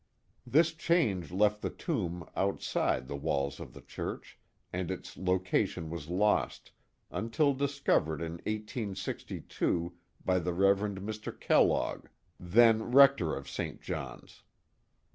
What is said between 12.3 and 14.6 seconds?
than rector of St. John's.